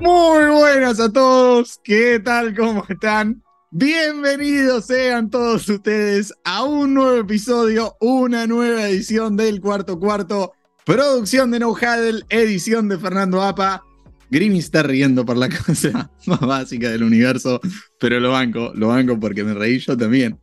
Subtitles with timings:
[0.00, 2.56] Muy buenas a todos, ¿qué tal?
[2.56, 3.42] ¿Cómo están?
[3.70, 10.54] Bienvenidos sean todos ustedes a un nuevo episodio, una nueva edición del Cuarto Cuarto,
[10.84, 11.76] producción de No
[12.30, 13.84] edición de Fernando Apa.
[14.30, 17.60] Grimmy está riendo por la cosa más básica del universo,
[18.00, 20.38] pero lo banco, lo banco porque me reí yo también.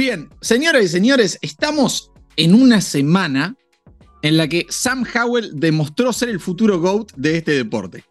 [0.00, 3.54] Bien, señoras y señores, estamos en una semana
[4.22, 8.06] en la que Sam Howell demostró ser el futuro GOAT de este deporte.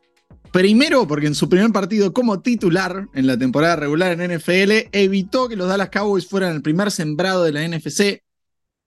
[0.52, 5.50] Primero, porque en su primer partido como titular en la temporada regular en NFL evitó
[5.50, 8.22] que los Dallas Cowboys fueran el primer sembrado de la NFC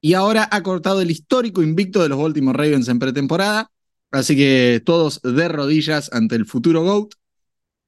[0.01, 3.73] y ahora ha cortado el histórico invicto de los Baltimore Ravens en pretemporada.
[4.13, 7.15] Así que todos de rodillas ante el futuro GOAT.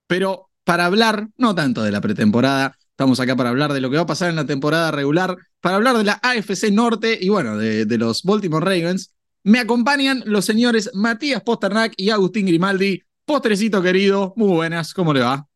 [0.09, 3.97] Pero para hablar, no tanto de la pretemporada, estamos acá para hablar de lo que
[3.97, 7.59] va a pasar en la temporada regular, para hablar de la AFC Norte y bueno,
[7.59, 9.13] de, los Baltimore Ravens.
[9.43, 13.03] Me acompañan los señores Matías Posternak y Agustín Grimaldi.
[13.25, 15.49] Postrecito querido, muy buenas, ¿cómo le va?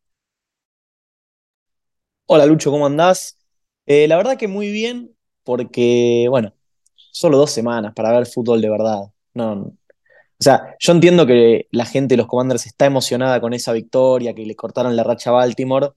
[2.25, 3.37] Hola Lucho, ¿cómo andás?
[3.85, 6.53] Eh, la verdad que muy bien, porque, bueno,
[6.93, 8.99] solo dos semanas para ver fútbol de verdad.
[9.33, 9.61] No, no.
[9.61, 14.33] O sea, yo entiendo que la gente de los Commanders está emocionada con esa victoria,
[14.33, 15.91] que le cortaron la racha a Baltimore,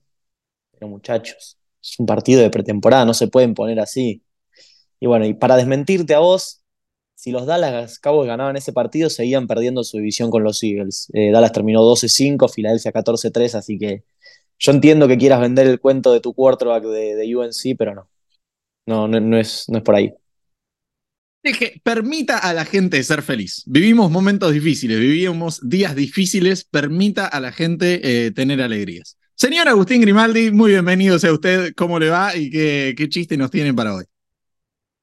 [0.73, 4.23] pero muchachos, es un partido de pretemporada, no se pueden poner así.
[4.99, 6.63] Y bueno, y para desmentirte a vos,
[7.15, 11.09] si los Dallas Cowboys ganaban ese partido, seguían perdiendo su división con los Eagles.
[11.13, 14.03] Eh, Dallas terminó 12-5, Filadelfia 14-3, así que
[14.59, 18.09] yo entiendo que quieras vender el cuento de tu quarterback de, de UNC, pero no.
[18.85, 20.13] No, no, es, no es por ahí.
[21.83, 23.63] Permita a la gente ser feliz.
[23.65, 29.17] Vivimos momentos difíciles, vivimos días difíciles, permita a la gente eh, tener alegrías.
[29.43, 33.75] Señor Agustín Grimaldi, muy bienvenido sea usted, ¿cómo le va y qué, chiste nos tienen
[33.75, 34.05] para hoy?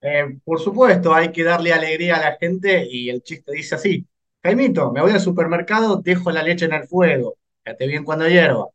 [0.01, 4.07] Eh, por supuesto, hay que darle alegría a la gente y el chiste dice así.
[4.43, 7.37] Jaimito, me voy al supermercado, dejo la leche en el fuego.
[7.63, 8.69] Fíjate bien cuando hierva.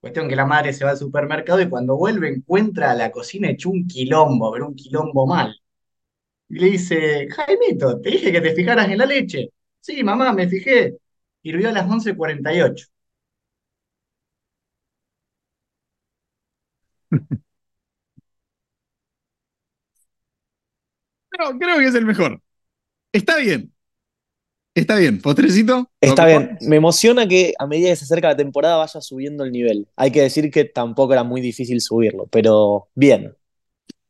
[0.00, 3.50] Cuestión que la madre se va al supermercado y cuando vuelve encuentra a la cocina
[3.50, 5.52] hecho un quilombo, pero un quilombo mal.
[6.48, 9.50] Y le dice, Jaimito, te dije que te fijaras en la leche.
[9.80, 10.96] Sí, mamá, me fijé.
[11.42, 12.91] Hirvió a las 11.48.
[21.32, 22.42] Creo, creo que es el mejor.
[23.10, 23.72] Está bien.
[24.74, 25.20] Está bien.
[25.20, 25.90] Postrecito.
[26.00, 26.58] Está bien.
[26.60, 29.88] Me emociona que a medida que se acerca la temporada vaya subiendo el nivel.
[29.96, 33.34] Hay que decir que tampoco era muy difícil subirlo, pero bien.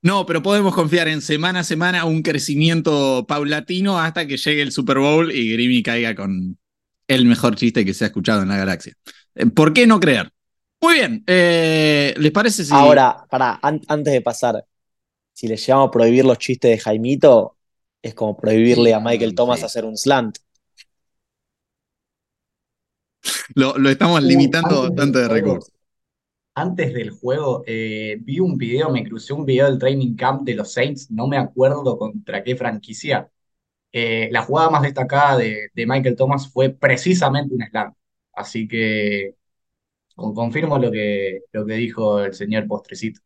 [0.03, 4.73] No, pero podemos confiar en semana a semana un crecimiento paulatino hasta que llegue el
[4.73, 6.59] Super Bowl y Grimmy caiga con
[7.07, 8.95] el mejor chiste que se ha escuchado en la galaxia.
[9.37, 10.33] Eh, ¿Por qué no creer?
[10.82, 11.25] Muy bien.
[11.26, 12.72] Eh, ¿Les parece si...
[12.75, 14.66] Ahora, para, an antes de pasar,
[15.32, 17.56] si le llevamos a prohibir los chistes de Jaimito,
[18.03, 19.66] es como prohibirle a Michael Thomas sí.
[19.66, 20.38] hacer un slant.
[23.54, 25.72] Lo, lo estamos Uh, limitando tanto de recursos.
[26.54, 30.54] antes del juego, eh, vi un video, me crucé un video del training camp de
[30.54, 33.31] los Saints, no me acuerdo contra qué franquicia.
[33.93, 37.94] Eh, la jugada más destacada de, de Michael Thomas fue precisamente un slam.
[38.34, 39.37] Así que
[40.15, 43.21] confirmo lo que, lo que dijo el señor Postrecito.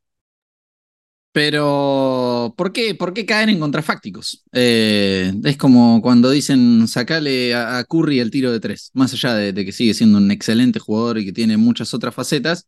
[1.36, 4.42] Pero, ¿por qué, por qué caer en contrafácticos?
[4.52, 9.52] Eh, es como cuando dicen sacale a, Curry el tiro de tres, más allá de,
[9.66, 12.66] que sigue siendo un excelente jugador y que tiene muchas otras facetas.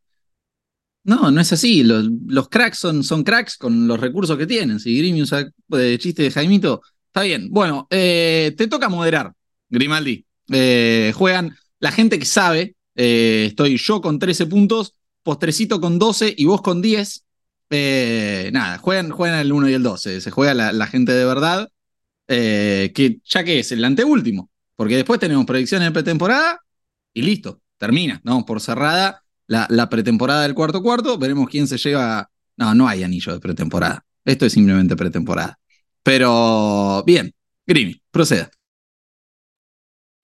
[1.03, 1.83] No, no es así.
[1.83, 4.79] Los, los cracks son, son cracks con los recursos que tienen.
[4.81, 7.49] Si Grimmy usa eh, chiste de Jaimito, está bien.
[7.51, 9.33] Bueno, eh, te toca moderar,
[9.71, 10.27] Grimaldi.
[11.15, 12.77] Juegan la gente que sabe.
[12.99, 17.25] Eh, estoy yo con 13 puntos, Postrecito con 12 y vos con 10.
[17.71, 20.21] Eh, nada, juegan, juegan el 1 y el 12.
[20.21, 21.69] Se juega la, gente de verdad.
[22.29, 24.51] eh, que ya que es el anteúltimo.
[24.75, 26.61] Porque después tenemos predicciones de pretemporada
[27.13, 28.47] y listo, termina, ¿no?
[28.47, 31.19] Por cerrada la, la pretemporada del cuarto cuarto.
[31.19, 32.31] Veremos quién se lleva.
[32.57, 34.05] No, no hay anillo de pretemporada.
[34.25, 35.59] Esto es simplemente pretemporada.
[36.03, 37.35] Pero bien,
[37.67, 38.51] Grimy, proceda.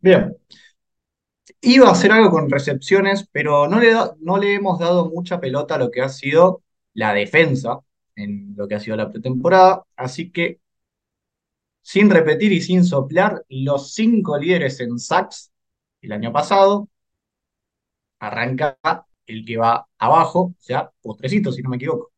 [0.00, 0.34] Bien,
[1.64, 5.40] iba a hacer algo con recepciones, pero no le, da- no le hemos dado mucha
[5.40, 6.62] pelota a lo que ha sido
[6.94, 7.80] la defensa
[8.16, 9.84] en lo que ha sido la pretemporada.
[9.96, 10.60] Así que,
[11.82, 15.52] sin repetir y sin soplar, los cinco líderes en sacks
[16.00, 16.88] el año pasado,
[18.18, 18.76] arranca
[19.26, 22.12] el que va abajo, o sea, postrecito, si no me equivoco.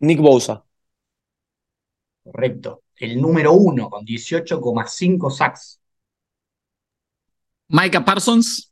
[0.00, 0.64] Nick Bosa.
[2.22, 2.84] Correcto.
[2.96, 5.79] El número uno con 18,5 sacks.
[7.70, 8.70] Micah Parsons.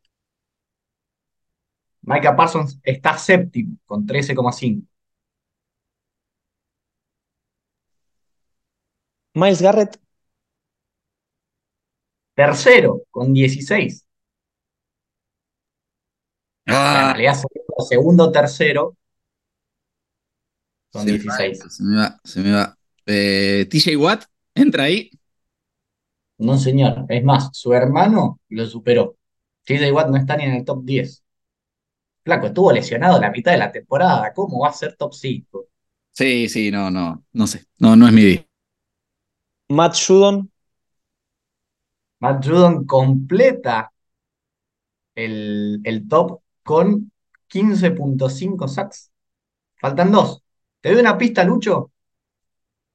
[2.02, 4.88] Micah Parsons está séptimo con 13,5.
[9.34, 9.98] Miles Garrett,
[12.34, 14.06] Tercero con 16.
[16.66, 18.96] En Ah, realidad, segundo, segundo tercero
[20.92, 21.58] con se me va 16.
[21.58, 22.78] esto, se me va, se me va.
[23.06, 24.24] Eh, TJ Watt,
[24.54, 25.10] entra ahí.
[26.38, 27.04] No, señor.
[27.08, 29.16] Es más, su hermano lo superó.
[29.64, 31.24] TJ Watt no está ni en el top 10.
[32.24, 34.32] Flaco, estuvo lesionado la mitad de la temporada.
[34.34, 35.66] ¿Cómo va a ser top 5?
[36.12, 37.66] Sí, sí, no, no, no sé.
[37.78, 38.46] No, no es mi día.
[39.70, 40.50] Matt Judon,
[42.20, 43.90] Matt Judon completa
[45.14, 47.12] el, el top con
[47.48, 49.10] 15.5 sacks.
[49.76, 50.42] Faltan dos.
[50.80, 51.92] ¿Te doy una pista, Lucho?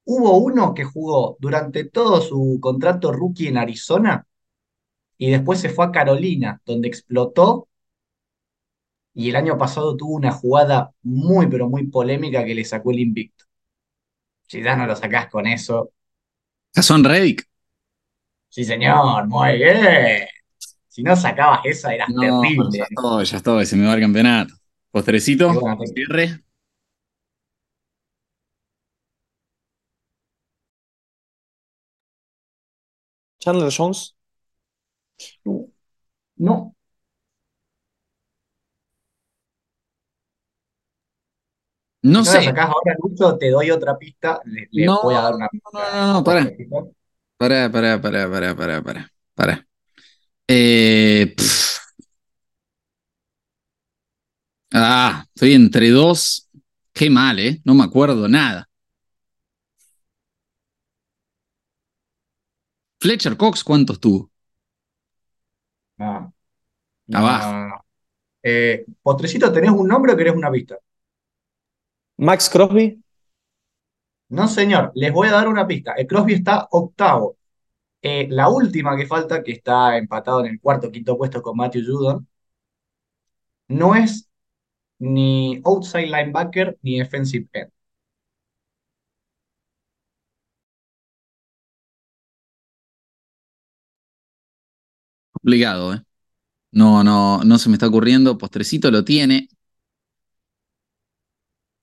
[0.06, 4.26] Hubo uno que jugó durante todo su contrato rookie en Arizona
[5.18, 7.68] y después se fue a Carolina, donde explotó
[9.14, 13.00] y el año pasado tuvo una jugada muy, pero muy polémica que le sacó el
[13.00, 13.44] invicto.
[14.48, 15.90] Si ya no lo sacás con eso,
[16.74, 17.48] Jason Reddick.
[18.48, 20.26] sí señor, muy bien.
[20.88, 22.78] Si no sacabas esa, eras No, terrible.
[22.78, 24.54] ya estoy, ya estoy, se me va el campeonato.
[24.90, 26.43] Postrecito, bueno, te- cierre.
[33.44, 34.16] Chandler Jones,
[36.38, 36.74] No,
[42.02, 42.42] No si no la sé.
[42.42, 44.40] sacás ahora, Lucho, te doy otra pista.
[44.46, 45.70] Le, le No, voy a dar una no, pista.
[45.72, 46.50] no, no, no, pará.
[47.38, 49.10] Pará, pará, pará, pará, pará, pará.
[49.34, 49.66] pará.
[50.48, 51.34] Eh.
[54.72, 56.48] Ah, estoy entre dos.
[56.92, 57.60] Qué mal, ¿eh?
[57.64, 58.68] No me acuerdo nada.
[63.04, 64.30] Fletcher Cox, ¿cuántos tuvo?
[65.98, 66.32] No,
[67.08, 67.52] no, Abajo.
[67.52, 67.86] no, no.
[68.42, 70.78] Eh, Postrecito, ¿tenés un nombre o querés una pista?
[72.18, 73.00] Max Crosby,
[74.28, 75.92] No, señor, les voy a dar una pista.
[75.96, 77.36] El Crosby está octavo.
[78.02, 81.84] Eh, la última que falta, que está empatado en el cuarto quinto puesto con Matthew
[81.86, 82.28] Judon,
[83.68, 84.28] no es
[85.00, 87.72] ni outside linebacker ni defensive end.
[95.44, 96.02] Complicado, ¿eh?
[96.72, 98.38] No, no, no se me está ocurriendo.
[98.38, 99.48] Postrecito lo tiene.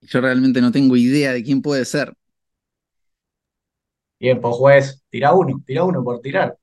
[0.01, 2.13] Yo realmente no tengo idea de quién puede ser.
[4.19, 6.57] Bien, pues juez, tira uno, tira uno por tirar.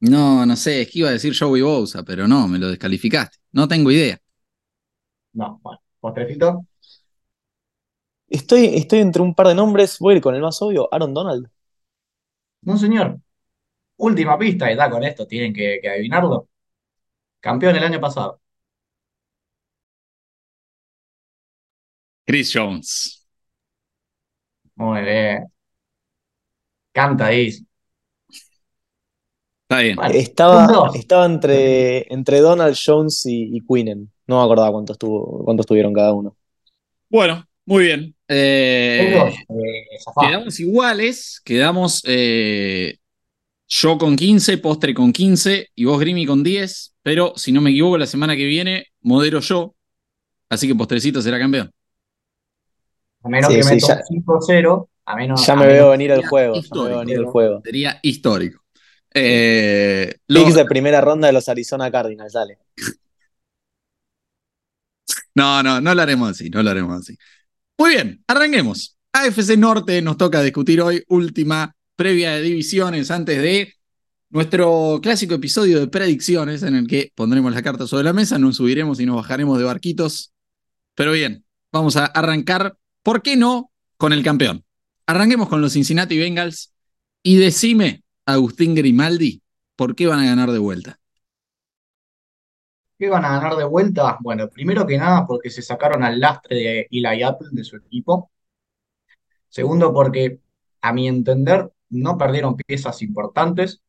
[0.00, 3.38] No, no sé, es que iba a decir Joey Bosa, pero no, me lo descalificaste.
[3.52, 4.18] No tengo idea.
[5.32, 6.66] No, bueno, postrecito.
[8.28, 11.12] estoy, estoy entre un par de nombres, voy a ir con el más obvio, Aaron
[11.14, 11.48] Donald.
[12.62, 13.20] No, señor.
[13.98, 16.48] Última pista, y da con esto, tienen que, que adivinarlo.
[17.40, 18.40] Campeón el año pasado.
[22.24, 23.26] Chris Jones.
[24.74, 25.46] Muy bien.
[26.92, 27.64] Canta, dice.
[29.62, 29.98] Está bien.
[30.14, 34.10] Estaba, estaba entre, entre Donald Jones y, y Quinnen.
[34.26, 36.36] No me acordaba cuántos, tuvo, cuántos tuvieron cada uno.
[37.08, 38.14] Bueno, muy bien.
[38.28, 39.14] Eh.
[39.16, 41.40] Eh, quedamos iguales.
[41.44, 42.98] Quedamos eh,
[43.68, 46.94] yo con 15, Postre con 15 y vos, Grimy, con 10.
[47.02, 49.74] Pero si no me equivoco, la semana que viene modero yo.
[50.48, 51.70] Así que Postrecito será campeón.
[53.22, 55.46] A menos Sí, que sí, meto ya- un 5-0, a menos.
[55.46, 56.54] Ya a me menos- veo venir el sería juego.
[56.62, 57.60] Ya me veo venir el juego.
[57.64, 58.62] Sería histórico.
[59.12, 62.58] Eh, lo- Picks de primera ronda de los Arizona Cardinals, dale.
[65.34, 67.16] No, no, no lo haremos así, no lo haremos así.
[67.78, 68.98] Muy bien, arranquemos.
[69.12, 73.74] AFC Norte nos toca discutir hoy, última previa de divisiones antes de
[74.30, 78.54] nuestro clásico episodio de predicciones en el que pondremos la carta sobre la mesa, nos
[78.54, 80.32] subiremos y nos bajaremos de barquitos.
[80.94, 83.72] Pero bien, vamos a arrancar, ¿por qué no?
[83.96, 84.64] Con el campeón.
[85.06, 86.72] Arranquemos con los Cincinnati Bengals
[87.24, 89.42] y decime, Agustín Grimaldi,
[89.74, 91.00] ¿por qué van a ganar de vuelta?
[92.96, 94.18] ¿Qué van a ganar de vuelta?
[94.20, 98.30] Bueno, primero que nada porque se sacaron al lastre de Eli Apple de su equipo.
[99.48, 100.38] Segundo porque,
[100.80, 103.82] a mi entender, no perdieron piezas importantes.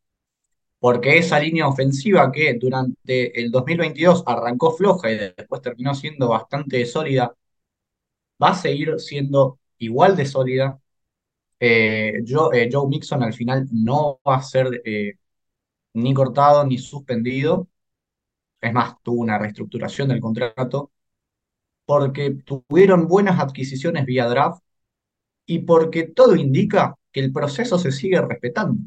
[0.79, 6.85] Porque esa línea ofensiva que durante el 2022 arrancó floja y después terminó siendo bastante
[6.85, 7.35] sólida,
[8.41, 10.79] va a seguir siendo igual de sólida.
[11.59, 15.15] Eh, Joe, eh, Joe Mixon al final no va a ser eh,
[15.93, 17.69] ni cortado ni suspendido.
[18.61, 20.91] Es más, tuvo una reestructuración del contrato
[21.85, 24.61] porque tuvieron buenas adquisiciones vía draft
[25.45, 28.81] y porque todo indica que el proceso se sigue respetando.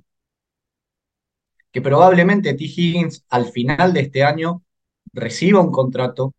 [1.71, 2.64] Que probablemente T.
[2.64, 4.62] Higgins al final de este año
[5.12, 6.35] reciba un contrato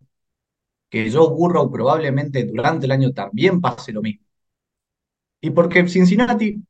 [0.90, 4.26] que Joe Burrow probablemente durante el año también pase lo mismo.
[5.42, 6.64] Y porque Cincinnati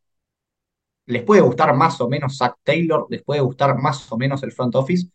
[1.06, 4.52] les puede gustar más o menos Zach Taylor, les puede gustar más o menos el
[4.52, 5.08] front office,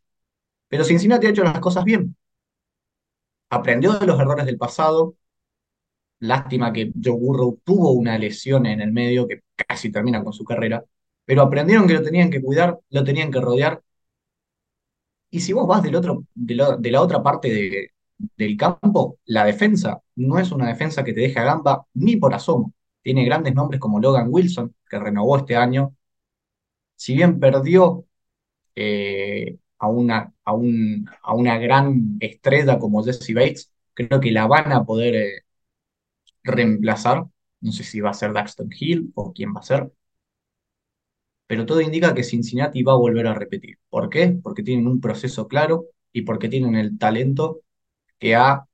[0.69, 2.17] pero Cincinnati ha hecho las cosas bien.
[3.51, 5.15] Aprendió de los errores del pasado.
[6.21, 10.45] Lástima que Joe Burrow tuvo una lesión en el medio que casi termina con su
[10.45, 10.85] carrera,
[11.25, 13.83] pero aprendieron que lo tenían que cuidar, lo tenían que rodear.
[15.31, 17.93] Y si vos vas del otro, de, la, otra parte
[18.37, 22.35] del campo, la defensa no es una defensa que te deje a gamba ni por
[22.35, 22.73] asomo.
[23.03, 25.95] Tiene grandes nombres como Logan Wilson, que renovó este año.
[26.97, 28.05] Si bien perdió
[28.77, 30.53] eh, a, una, a,
[31.23, 35.45] a, una gran estrella como Jesse Bates, creo que la van a poder eh,
[36.49, 37.27] reemplazar.
[37.61, 39.93] No sé si va a ser Daxton Hill o quién va a ser.
[41.47, 43.79] Pero todo indica que Cincinnati va a volver a repetir.
[43.89, 44.39] ¿Por qué?
[44.43, 47.61] Porque tienen un proceso claro y porque tienen el talento
[48.19, 48.67] que ha,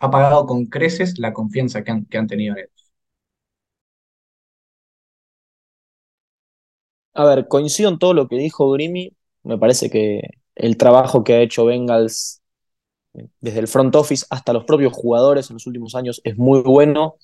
[0.00, 2.92] ha pagado con creces la confianza que han, que han tenido en ellos.
[7.14, 9.14] A ver, coincido en todo lo que dijo Grimmy.
[9.42, 10.22] Me parece que
[10.54, 12.39] el trabajo que ha hecho Bengals
[13.12, 17.16] desde el front office hasta los propios jugadores en los últimos años es muy bueno,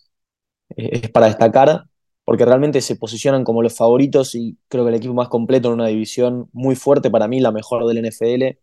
[0.76, 1.86] eh, es para destacar,
[2.24, 5.74] porque realmente se posicionan como los favoritos y creo que el equipo más completo en
[5.74, 8.58] una división muy fuerte, para mí la mejor del NFL,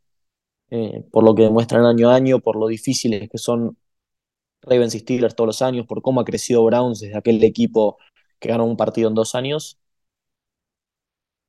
[0.72, 3.78] eh, por lo que demuestran año a año, por lo difíciles que son
[4.64, 7.98] Ravens y Steelers todos los años, por cómo ha crecido Browns desde aquel equipo
[8.40, 9.80] que ganó un partido en dos años.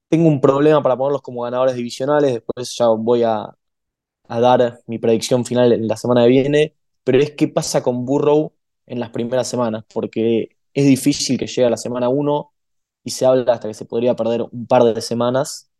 [0.09, 3.54] Tengo un problema para ponerlos como ganadores divisionales, después ya voy a,
[4.28, 8.52] dar mi predicción final en la semana que viene, pero es qué pasa con Burrow
[8.87, 12.52] en las primeras semanas, porque es difícil que llegue a la semana 1
[13.04, 15.71] y se habla hasta que se podría perder un par de semanas.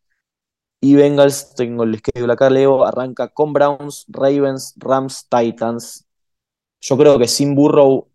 [0.81, 6.07] Y Bengals, tengo el schedule acá, Leo, arranca con Browns, Ravens, Rams, Titans.
[6.81, 8.09] Yo creo que sin Burrow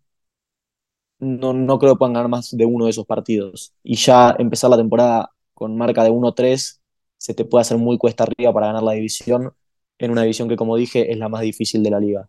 [1.18, 3.74] no, no creo que puedan ganar más de uno de esos partidos.
[3.82, 6.80] Y ya empezar la temporada con marca de 1-3,
[7.18, 9.52] se te puede hacer muy cuesta arriba para ganar la división,
[10.00, 12.28] en una división que, como dije, es la más difícil de la liga.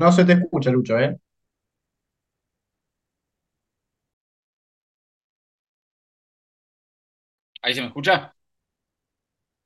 [0.00, 1.18] No se te escucha, Lucho, ¿eh?
[7.62, 8.34] ¿Ahí se me escucha?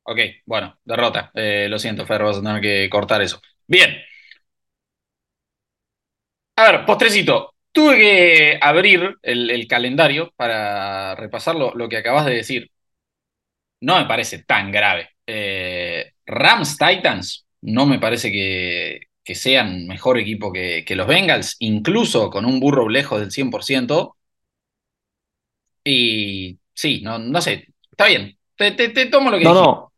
[0.03, 1.31] Ok, bueno, derrota.
[1.33, 3.41] Eh, lo siento, Fer, vas a tener que cortar eso.
[3.67, 3.95] Bien.
[6.55, 7.53] A ver, postrecito.
[7.71, 12.71] Tuve que abrir el, calendario para repasar lo, que acabas de decir.
[13.81, 15.09] No me parece tan grave.
[15.25, 19.01] Eh, Rams Titans no me parece que,
[19.35, 24.15] sean mejor equipo que, los Bengals, incluso con un burro lejos del 100%.
[25.83, 28.37] Y sí, no, no sé, está bien.
[28.55, 28.71] Te,
[29.07, 29.92] tomo lo que No, no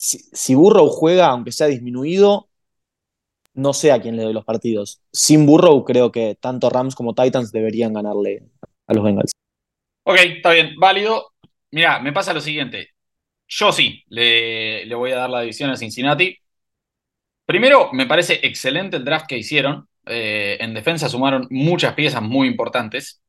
[0.00, 2.48] si, Burrow juega, aunque sea disminuido,
[3.52, 5.02] no sé a quién le doy los partidos.
[5.12, 8.42] Sin Burrow, creo que tanto Rams como Titans deberían ganarle
[8.86, 9.32] a los Bengals.
[10.04, 11.32] Ok, está bien, válido.
[11.70, 12.88] Mira, me pasa lo siguiente.
[13.46, 16.38] Yo sí, le, voy a dar la división a Cincinnati.
[17.44, 19.86] Primero, me parece excelente el draft que hicieron.
[20.06, 23.20] Eh, en defensa sumaron muchas piezas muy importantes.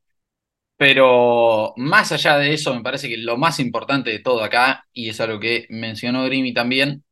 [0.82, 5.10] Pero más allá de eso, me parece que lo más importante de todo acá, y
[5.10, 7.04] es algo que mencionó Grimmy también,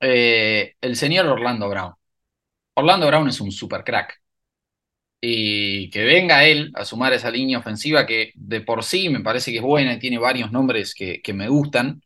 [0.00, 1.94] eh, el señor Orlando Brown.
[2.74, 4.20] Orlando Brown es un super crack.
[5.20, 9.52] Y que venga él a sumar esa línea ofensiva que de por sí me parece
[9.52, 12.02] que es buena y tiene varios nombres que, me gustan.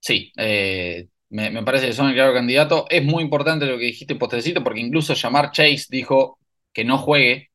[0.00, 2.86] Sí, eh, me, parece que son el claro candidato.
[2.90, 6.38] Es muy importante lo que dijiste postrecito, porque incluso Jamar Chase dijo
[6.72, 7.51] que no juegue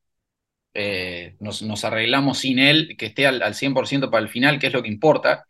[0.74, 4.82] eh, nos, arreglamos sin él, que esté al, 100% para el final, que es lo
[4.82, 5.44] que importa.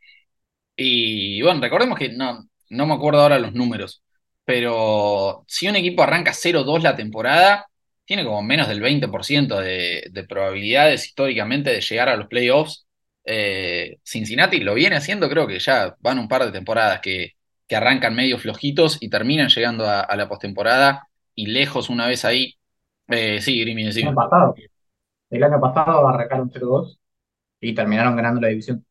[0.76, 4.02] Y bueno, recordemos que no, no me acuerdo ahora los números,
[4.44, 7.66] pero si un equipo arranca 0-2 la temporada,
[8.04, 12.86] tiene como menos del 20% de, probabilidades históricamente de llegar a los playoffs.
[13.24, 17.34] Eh, Cincinnati lo viene haciendo, creo que ya van un par de temporadas que,
[17.68, 22.56] que arrancan medio flojitos y terminan llegando a, la postemporada y lejos una vez ahí.
[23.08, 24.02] Eh, sí, sí.
[25.30, 26.98] El año pasado arrancaron 0-2
[27.60, 28.84] y terminaron ganando la división.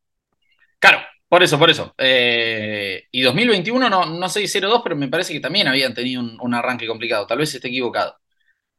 [0.79, 1.93] Claro, por eso, por eso.
[1.97, 6.53] Eh, y 2021 no, no sé 0-2, pero me parece que también habían tenido un,
[6.53, 7.25] arranque complicado.
[7.25, 8.15] Tal vez esté equivocado.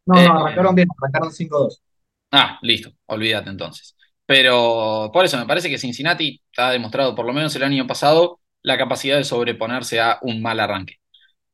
[0.06, 1.82] No, no, eh, arrancaron bien, arrancaron 5-2.
[2.30, 3.96] Ah, listo, olvídate entonces.
[4.26, 8.40] Pero por eso me parece que Cincinnati ha demostrado, por lo menos el año pasado,
[8.62, 10.96] la capacidad de sobreponerse a un mal arranque.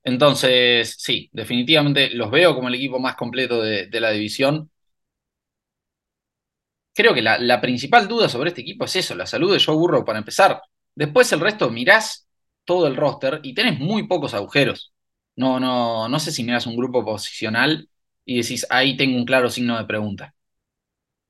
[0.04, 4.70] Entonces, sí, definitivamente los veo como el equipo más completo de, la división.
[6.94, 10.04] Creo que la, principal duda sobre este equipo es eso, la salud de Joe Burrow
[10.04, 10.62] para empezar.
[10.94, 12.28] Después el resto mirás
[12.64, 14.94] todo el roster y tenés muy pocos agujeros.
[15.36, 17.88] No, no, no sé si mirás un grupo posicional
[18.24, 20.34] y decís, ahí tengo un claro signo de pregunta.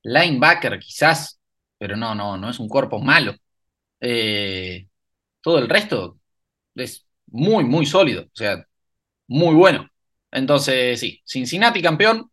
[0.02, 1.40] Linebacker quizás,
[1.78, 3.34] pero no, no, no es un cuerpo malo.
[4.00, 4.88] Eh,
[5.40, 6.18] todo el resto
[6.74, 8.66] es muy, muy sólido, o sea,
[9.28, 9.88] muy bueno.
[10.30, 12.30] Entonces, sí, Cincinnati campeón.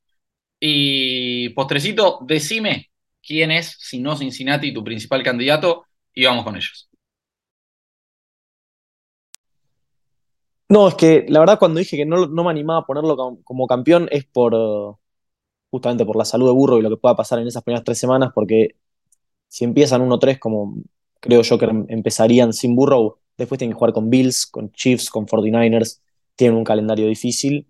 [0.59, 2.90] Y postrecito, decime
[3.25, 6.89] quién es, si no Cincinnati, tu principal candidato, y vamos con ellos.
[10.69, 14.07] No, es que la verdad cuando dije que no, me animaba a ponerlo como, campeón
[14.09, 14.97] es por
[15.69, 17.97] justamente por la salud de Burro y lo que pueda pasar en esas primeras tres
[17.99, 18.75] semanas, porque
[19.49, 20.75] si empiezan 1-3 como
[21.19, 25.27] creo yo que empezarían sin Burrow, después tienen que jugar con Bills, con Chiefs, con
[25.27, 26.01] 49ers,
[26.35, 27.67] tienen un calendario difícil.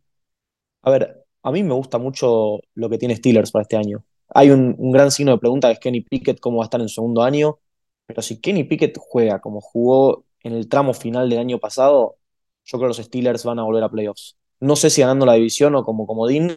[0.83, 4.05] A ver, a mí me gusta mucho lo que tiene Steelers para este año.
[4.33, 6.89] Hay un, gran signo de pregunta que es Kenny Pickett, cómo va a estar en
[6.89, 7.59] su segundo año,
[8.05, 12.17] pero si Kenny Pickett juega como jugó en el tramo final del año pasado,
[12.65, 14.37] yo creo que los Steelers van a volver a playoffs.
[14.59, 16.55] No sé si ganando la división o como comodín,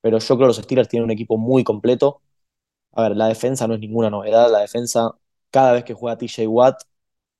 [0.00, 2.22] pero yo creo que los Steelers tienen un equipo muy completo.
[2.92, 4.50] A ver, la defensa no es ninguna novedad.
[4.50, 5.12] La defensa,
[5.50, 6.82] cada vez que juega TJ Watt,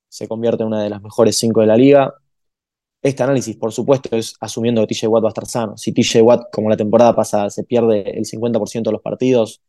[0.09, 2.15] se convierte en una de las mejores cinco de la liga.
[3.03, 5.77] Este análisis, por supuesto, es asumiendo que TJ Watt va a estar sano.
[5.77, 9.63] Si TJ Watt, como la temporada pasada, se pierde el 50% de los partidos,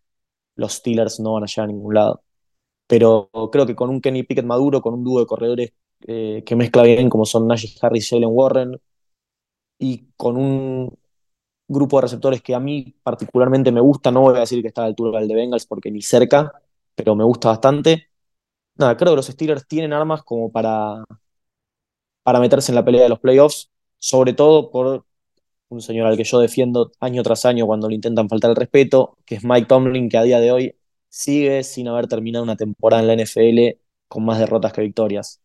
[0.56, 2.24] los Steelers no van a llegar a ningún lado.
[2.88, 5.74] Pero creo que con un Kenny Pickett maduro, con un dúo de corredores
[6.08, 8.82] eh, que mezcla bien como son Najee Harris y Jalen Warren,
[9.78, 10.98] y con un
[11.68, 14.82] grupo de receptores que a mí particularmente me gusta, no voy a decir que está
[14.82, 16.54] a la altura del de Bengals porque ni cerca,
[16.96, 18.10] pero me gusta bastante.
[18.78, 21.04] Nada, creo que los Steelers tienen armas como para,
[22.30, 25.04] para meterse en la pelea de los playoffs, sobre todo por
[25.70, 29.18] un señor al que yo defiendo año tras año cuando le intentan faltar el respeto,
[29.26, 30.76] que es Mike Tomlin, que a día de hoy
[31.08, 35.42] sigue sin haber terminado una temporada en la NFL con más derrotas que victorias.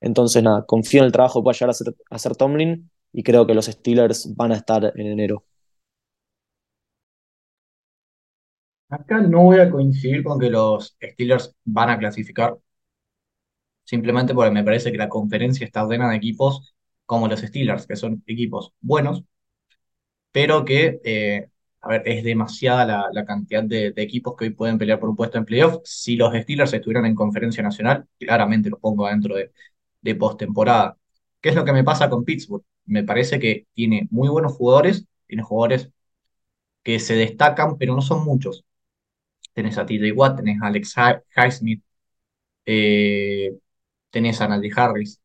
[0.00, 1.74] Entonces, nada, confío en el trabajo que pueda llegar
[2.10, 5.44] a hacer, Tomlin y creo que los Steelers van a estar en enero.
[8.90, 12.56] Acá no voy a coincidir con que los Steelers van a clasificar,
[13.84, 16.74] simplemente porque me parece que la conferencia está llena de equipos
[17.06, 19.24] como los Steelers, que son equipos buenos,
[20.30, 21.48] pero que, eh,
[21.80, 25.38] a ver, es demasiada la, cantidad de, equipos que hoy pueden pelear por un puesto
[25.38, 25.80] en playoff.
[25.84, 29.52] Si los Steelers estuvieran en conferencia nacional, claramente los pongo dentro de,
[30.00, 30.98] de postemporada.
[31.40, 32.64] ¿Qué es lo que me pasa con Pittsburgh?
[32.86, 35.90] Me parece que tiene muy buenos jugadores, tiene jugadores
[36.82, 38.64] que se destacan, pero no son muchos.
[39.54, 40.94] Tenés a TJ Watt, tenés a Alex
[41.36, 41.82] Highsmith,
[42.66, 43.52] eh,
[44.12, 45.22] tenés a Naldi Harris,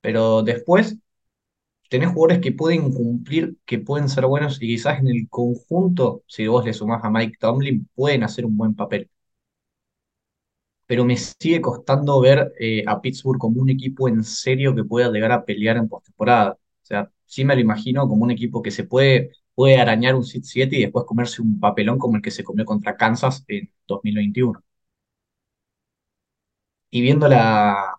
[0.00, 0.96] pero después
[1.90, 6.46] tenés jugadores que pueden cumplir, que pueden ser buenos y quizás en el conjunto, si
[6.48, 9.10] vos le sumás a Mike Tomlin, pueden hacer un buen papel
[10.86, 15.10] pero me sigue costando ver eh, a Pittsburgh como un equipo en serio que pueda
[15.10, 16.52] llegar a pelear en postemporada.
[16.52, 20.24] O sea, sí me lo imagino como un equipo que se puede, puede arañar un
[20.24, 23.70] sit 7 y después comerse un papelón como el que se comió contra Kansas en
[23.86, 24.60] 2021.
[26.90, 27.96] Y viendo la,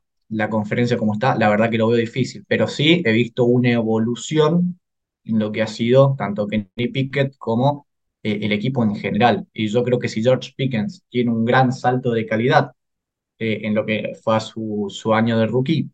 [0.50, 4.80] conferencia como está, la verdad que lo veo difícil, pero sí he visto una evolución
[5.24, 7.88] en lo que ha sido tanto Kenny Pickett como
[8.24, 9.48] eh, el equipo en general.
[9.54, 12.72] Y yo creo que si George Pickens tiene un gran salto de calidad
[13.40, 15.90] eh, en lo que fue su, su, año de rookie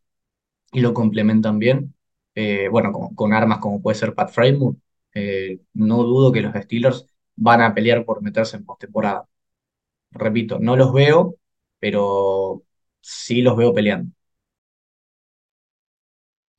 [0.73, 1.95] y lo complementan bien,
[2.35, 4.77] eh, bueno, con, armas como puede ser Pat Framework,
[5.13, 9.27] eh, no dudo que los Steelers van a pelear por meterse en postemporada.
[10.11, 11.35] Repito, no los veo,
[11.79, 12.63] pero
[13.07, 14.11] sí los veo peleando.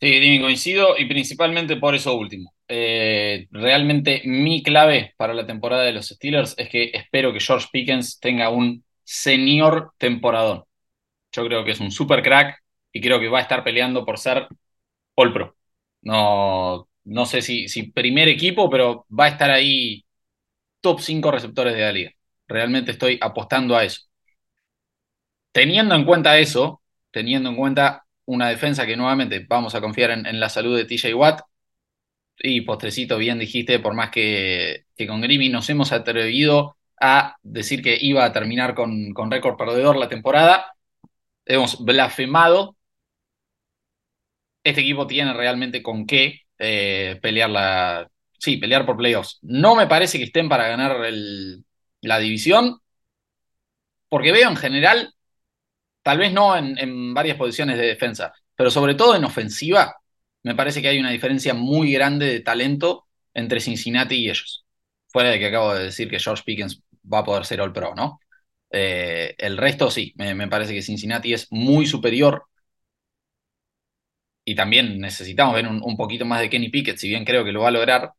[0.00, 2.54] Sí, Dimi, coincido y principalmente por eso último.
[3.50, 8.20] realmente mi clave para la temporada de los Steelers es que espero que George Pickens
[8.20, 10.62] tenga un señor temporadón.
[11.32, 12.58] Yo creo que es un super crack
[12.92, 14.48] y creo que va a estar peleando por ser
[15.16, 15.56] All Pro.
[16.02, 20.04] No, no sé si, si primer equipo, pero va a estar ahí
[20.82, 22.12] top 5 receptores de la liga.
[22.48, 24.02] Realmente estoy apostando a eso.
[25.58, 30.38] Teniendo en cuenta eso, teniendo en cuenta una defensa que nuevamente vamos a confiar en,
[30.38, 31.40] la salud de TJ Watt,
[32.38, 37.98] y postrecito, bien dijiste, por más que, con Grimmy nos hemos atrevido a decir que
[38.00, 40.74] iba a terminar con, con récord perdedor la temporada,
[41.44, 42.76] hemos blasfemado,
[44.62, 48.08] este equipo tiene realmente con qué eh, pelear la.
[48.38, 49.40] Sí, pelear por playoffs.
[49.42, 50.98] No me parece que estén para ganar
[52.00, 52.78] la división,
[54.08, 55.14] porque veo en general,
[56.02, 59.96] tal vez no en, varias posiciones de defensa, pero sobre todo en ofensiva,
[60.42, 64.64] me parece que hay una diferencia muy grande de talento entre Cincinnati y ellos.
[65.08, 66.82] Fuera de que acabo de decir que George Pickens
[67.12, 68.20] va a poder ser All Pro, ¿no?
[68.70, 72.44] Eh, el resto sí, me, me, parece que Cincinnati es muy superior.
[74.44, 77.52] Y también necesitamos ver un, un, poquito más de Kenny Pickett, si bien creo que
[77.52, 78.12] lo va a lograr.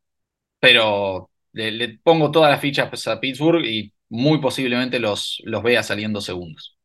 [0.60, 5.84] Pero le, le pongo todas las fichas a Pittsburgh y muy posiblemente los, los vea
[5.84, 6.79] saliendo segundos.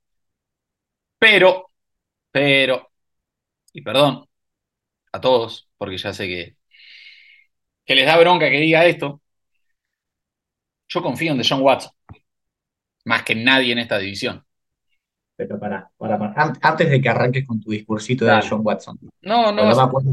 [1.24, 1.70] Pero,
[2.30, 2.90] pero,
[3.72, 4.26] y perdón
[5.12, 6.56] a todos, porque ya sé que,
[7.86, 9.22] que les da bronca que diga esto,
[10.86, 11.92] yo confío en Deshaun Watson,
[13.06, 14.44] más que nadie en esta división.
[15.34, 16.52] Pero para, para, para.
[16.60, 18.98] antes de que arranques con tu discursito de Deshaun Watson.
[19.22, 19.64] No, no.
[19.64, 20.12] no me acuerdo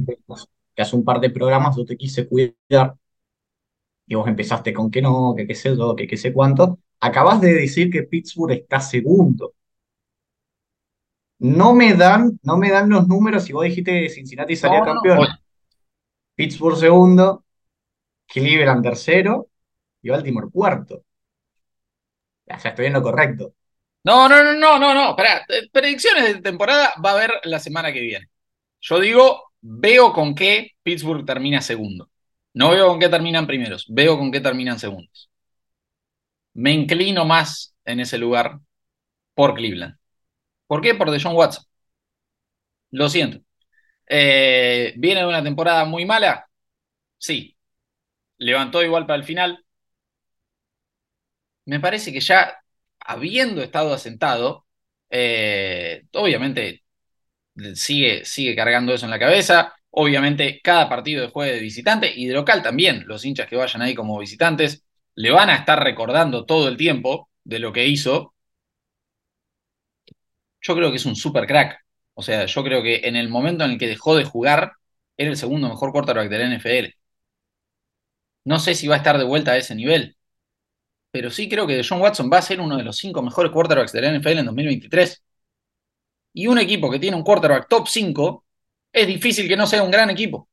[0.73, 2.95] que hace un par de programas yo te quise cuidar
[4.07, 6.79] y vos empezaste con que no, que qué sé yo, que qué sé cuánto.
[7.01, 9.55] Acabas de decir que Pittsburgh está segundo.
[11.41, 14.85] No me dan, no me dan los números si vos dijiste que Cincinnati salía No,
[14.85, 15.27] no, campeón.
[16.35, 17.45] Pittsburgh segundo,
[18.27, 19.47] Cleveland tercero
[20.03, 21.03] y Baltimore cuarto.
[22.45, 23.55] O sea, estoy en lo correcto.
[24.03, 25.09] No, no, no, no, no, no.
[25.11, 25.43] Esperá.
[25.71, 28.29] Predicciones de temporada va a haber la semana que viene.
[28.79, 32.11] Yo digo, veo con qué Pittsburgh termina segundo.
[32.53, 35.31] No veo con qué terminan primeros, veo con qué terminan segundos.
[36.53, 38.59] Me inclino más en ese lugar
[39.33, 39.95] por Cleveland.
[40.71, 40.95] ¿Por qué?
[40.95, 41.65] Por Deshaun Watson.
[42.91, 43.39] Lo siento.
[44.07, 46.47] Eh, ¿Viene de una temporada muy mala?
[47.17, 47.57] Sí.
[48.39, 49.65] Levantó igual para el final.
[51.65, 52.55] Me parece que ya
[52.99, 54.65] habiendo estado asentado,
[55.09, 56.83] eh, obviamente
[57.75, 59.73] sigue, sigue cargando eso en la cabeza.
[59.91, 63.81] Obviamente, cada partido de juegue de visitante y de local también, los hinchas que vayan
[63.81, 68.30] ahí como visitantes, le van a estar recordando todo el tiempo de lo que hizo.
[70.61, 71.79] Yo creo que es un super crack.
[72.13, 74.73] O sea, yo creo que en el momento en el que dejó de jugar,
[75.17, 76.95] era el segundo mejor quarterback de la NFL.
[78.45, 80.15] No sé si va a estar de vuelta a ese nivel,
[81.11, 83.91] pero sí creo que John Watson va a ser uno de los cinco mejores quarterbacks
[83.91, 85.23] de la NFL en 2023.
[86.33, 88.45] Y un equipo que tiene un quarterback top 5,
[88.93, 90.49] es difícil que no sea un gran equipo.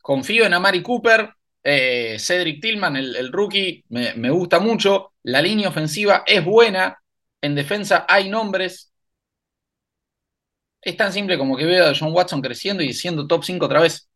[0.00, 1.30] Confío en Amari Cooper,
[1.64, 5.14] eh, Cedric Tillman, el, rookie, me, gusta mucho.
[5.24, 6.96] La línea ofensiva es buena.
[7.40, 8.92] En defensa hay nombres.
[10.80, 13.80] Es tan simple como que veo a John Watson creciendo y siendo top 5 otra
[13.80, 14.08] vez.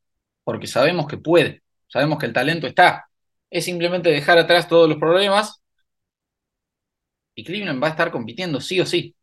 [0.44, 1.62] Porque sabemos que puede.
[1.88, 3.06] Sabemos que el talento está.
[3.50, 5.60] Es simplemente dejar atrás todos los problemas.
[7.34, 9.14] Y Cleveland va a estar compitiendo sí o sí.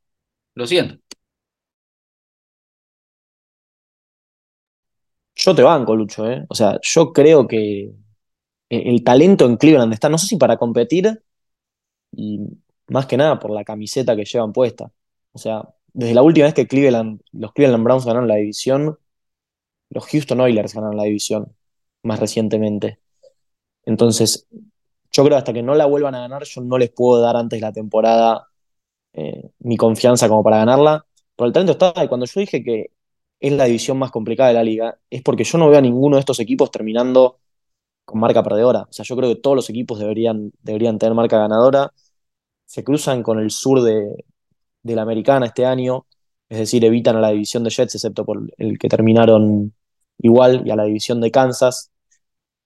[0.55, 0.97] Lo siento.
[5.35, 6.45] Yo te banco, Lucho, ¿eh?
[6.49, 7.91] O sea, yo creo que
[8.69, 11.21] el talento en Cleveland está, no sé si para competir,
[12.11, 12.39] y
[12.87, 14.91] más que nada por la camiseta que llevan puesta.
[15.33, 18.97] O sea, desde la última vez que Cleveland, los Cleveland Browns ganaron la división,
[19.89, 21.55] los Houston Oilers ganaron la división
[22.03, 22.99] más recientemente.
[23.85, 24.47] Entonces,
[25.11, 27.35] yo creo que hasta que no la vuelvan a ganar, yo no les puedo dar
[27.35, 28.47] antes de la temporada
[29.13, 31.05] eh, mi confianza como para ganarla.
[31.35, 32.91] Pero el talento está, y cuando yo dije que
[33.39, 36.17] es la división más complicada de la liga, es porque yo no veo a ninguno
[36.17, 37.39] de estos equipos terminando
[38.05, 38.81] con marca perdedora.
[38.83, 41.93] O sea, yo creo que todos los equipos deberían, deberían tener marca ganadora.
[42.67, 44.25] Se cruzan con el sur de,
[44.83, 46.05] la americana este año,
[46.49, 49.73] es decir, evitan a la división de Jets, excepto por el que terminaron
[50.19, 51.91] igual, y a la división de Kansas.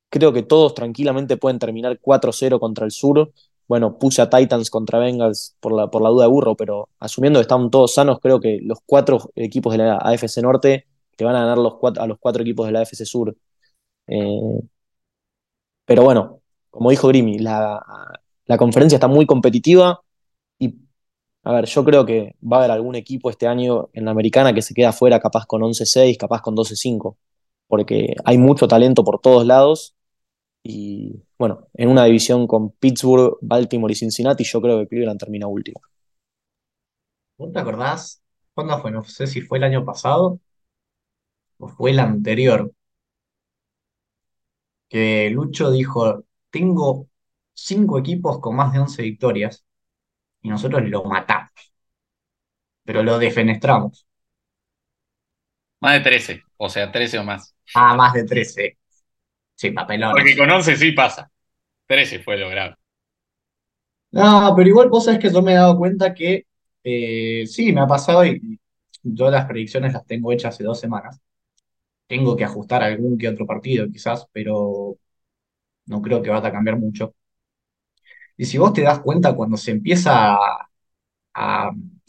[0.10, 3.32] Creo que todos tranquilamente pueden terminar 4-0 contra el sur.
[3.68, 7.40] Bueno, puse a Titans contra Bengals por la, por la duda de burro, pero asumiendo
[7.40, 11.36] que están todos sanos, creo que los cuatro equipos de la AFC Norte te van
[11.36, 13.36] a ganar los cuatro, a los cuatro equipos de la AFC Sur.
[14.08, 14.62] Eh,
[15.86, 17.82] pero bueno, como dijo Grimi, la,
[18.52, 20.02] la, conferencia está muy competitiva
[20.60, 20.76] y,
[21.44, 24.54] a ver, yo creo que va a haber algún equipo este año en la americana
[24.54, 27.18] que se queda fuera capaz con 11-6, capaz con 12-5,
[27.68, 29.96] porque hay mucho talento por todos lados
[30.64, 35.48] y, bueno, en una división con Pittsburgh, Baltimore y Cincinnati, yo creo que Cleveland termina
[35.48, 35.82] último.
[37.38, 38.22] ¿Vos te acordás?
[38.54, 38.92] ¿Cuándo fue?
[38.92, 40.40] No sé si fue el año pasado
[41.58, 42.72] o fue el anterior
[44.92, 47.08] que Lucho dijo, tengo
[47.54, 49.66] cinco equipos con más de 11 victorias
[50.42, 51.52] y nosotros lo matamos,
[52.84, 54.08] pero lo defenestramos.
[55.80, 57.56] Más de 13, o sea, 13 o más.
[57.74, 58.78] Ah, más de 13.
[59.56, 60.12] Sí, papelón.
[60.12, 61.32] Porque con 11 sí pasa.
[61.88, 62.76] 13 fue lo grave.
[64.12, 66.46] No, pero igual vos sabés que yo me he dado cuenta que
[66.84, 68.60] eh, sí, me ha pasado y
[69.02, 71.22] yo las predicciones las tengo hechas hace dos semanas
[72.12, 74.98] tengo que ajustar algún que otro partido quizás, pero
[75.88, 77.16] no creo que vaya a cambiar mucho.
[78.42, 80.68] Y si vos te das cuenta, cuando se empieza a,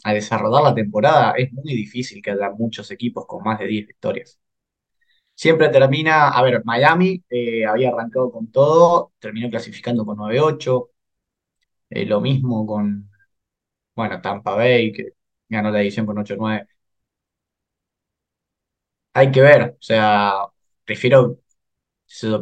[0.03, 3.87] a, desarrollar la temporada, es muy difícil que haya muchos equipos con más de 10
[3.87, 4.39] victorias.
[5.35, 10.91] siempre termina, a ver, Miami eh, había arrancado con todo, terminó clasificando con 9-8,
[11.89, 13.09] eh, lo mismo con,
[13.95, 15.13] bueno, Tampa Bay, que
[15.49, 16.67] ganó la edición con 8-9.
[19.13, 20.33] Hay que ver, o sea,
[20.85, 21.39] prefiero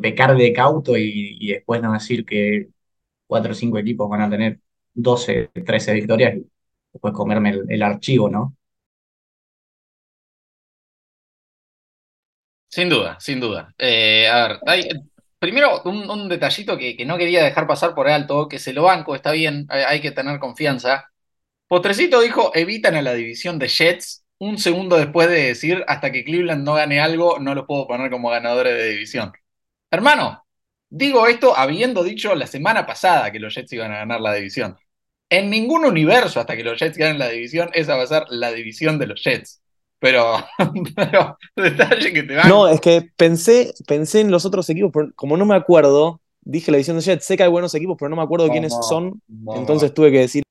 [0.02, 2.70] pecar de cauto y después no decir que
[3.32, 4.60] cuatro o cinco equipos van a tener
[4.94, 6.46] 12, 13 victorias y
[6.91, 8.58] después comerme el, archivo, ¿no?
[12.67, 13.74] Sin duda, sin duda.
[13.78, 14.60] Eh, a ver,
[15.39, 19.15] primero un, detallito que, que no quería dejar pasar por alto, que se lo banco,
[19.15, 21.10] está bien, hay, hay que tener confianza.
[21.67, 26.26] Potrecito dijo, evitan a la división de Jets un segundo después de decir, hasta que
[26.26, 29.32] Cleveland no gane algo, no los puedo poner como ganadores de división.
[29.89, 30.44] Hermano,
[30.92, 34.78] digo esto habiendo dicho la semana pasada que los Jets iban a ganar la división.
[35.30, 38.52] En ningún universo, hasta que los Jets ganen la división, esa va a ser la
[38.54, 39.64] división de los Jets.
[40.00, 40.46] Pero,
[40.96, 42.48] pero detalle que te van.
[42.50, 46.72] No, es que pensé, pensé en los otros equipos, pero como no me acuerdo, dije
[46.72, 48.82] la edición de Jet, sé que hay buenos equipos, pero no me acuerdo quiénes No,
[48.82, 49.54] son, no.
[49.54, 50.44] entonces tuve que decir,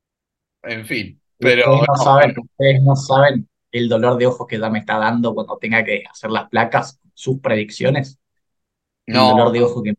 [0.62, 4.58] En fin, pero Ustedes no no, saben, ustedes no saben el dolor de ojos que
[4.58, 8.18] ya me está dando cuando tenga que hacer las placas, sus predicciones.
[9.06, 9.94] El no, dolor de ojo que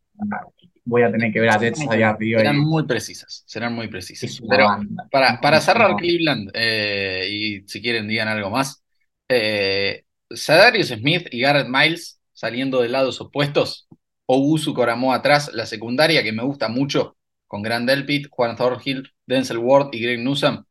[0.84, 3.88] voy a tener que ver a Jets allá arriba serán y muy precisas, serán muy
[3.88, 4.40] precisas.
[4.50, 5.08] Pero banda.
[5.12, 5.98] para, para cerrar No.
[5.98, 8.84] Cleveland, eh, y si quieren digan algo más,
[9.30, 13.88] eh, Sadarius Smith y Garrett Miles saliendo de lados opuestos,
[14.26, 19.58] Ogusu Coramó atrás, la secundaria que me gusta mucho, con Grand Delpit, Juan Thornhill, Denzel
[19.58, 20.64] Ward y Greg Newsom.